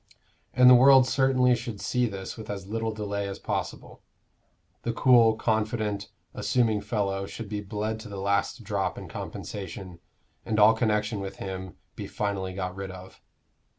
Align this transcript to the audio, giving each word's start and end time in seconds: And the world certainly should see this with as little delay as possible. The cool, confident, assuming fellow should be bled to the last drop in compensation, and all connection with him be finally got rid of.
And 0.55 0.67
the 0.67 0.73
world 0.73 1.05
certainly 1.07 1.55
should 1.55 1.79
see 1.79 2.07
this 2.07 2.35
with 2.35 2.49
as 2.49 2.65
little 2.65 2.91
delay 2.91 3.27
as 3.27 3.37
possible. 3.37 4.01
The 4.81 4.93
cool, 4.93 5.35
confident, 5.35 6.09
assuming 6.33 6.81
fellow 6.81 7.27
should 7.27 7.47
be 7.47 7.61
bled 7.61 7.99
to 7.99 8.09
the 8.09 8.17
last 8.17 8.63
drop 8.63 8.97
in 8.97 9.07
compensation, 9.07 9.99
and 10.43 10.59
all 10.59 10.73
connection 10.73 11.19
with 11.19 11.35
him 11.35 11.75
be 11.95 12.07
finally 12.07 12.53
got 12.53 12.75
rid 12.75 12.89
of. 12.89 13.21